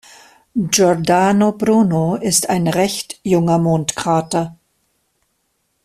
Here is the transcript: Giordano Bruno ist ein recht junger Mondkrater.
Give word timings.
Giordano 0.57 1.51
Bruno 1.51 2.15
ist 2.15 2.49
ein 2.49 2.67
recht 2.67 3.19
junger 3.23 3.59
Mondkrater. 3.59 4.57